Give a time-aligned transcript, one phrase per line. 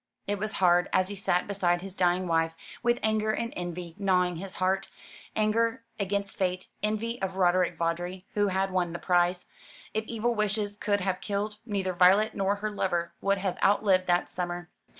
[0.25, 4.37] It was hard, and he sat beside his dying wife, with anger and envy gnawing
[4.37, 4.89] his heart
[5.35, 9.45] anger against fate, envy of Roderick Vawdrey, who had won the prize.
[9.93, 14.27] If evil wishes could have killed, neither Violet nor her lover would have outlived that
[14.27, 14.71] summer.